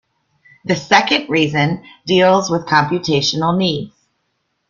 [0.65, 3.93] The second reason deals with computational needs.